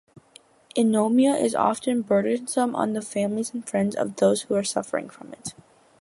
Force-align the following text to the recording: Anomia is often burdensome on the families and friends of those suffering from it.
Anomia 0.75 1.39
is 1.39 1.53
often 1.53 2.01
burdensome 2.01 2.75
on 2.75 2.93
the 2.93 3.03
families 3.03 3.53
and 3.53 3.69
friends 3.69 3.95
of 3.95 4.15
those 4.15 4.47
suffering 4.67 5.11
from 5.11 5.31
it. 5.31 5.53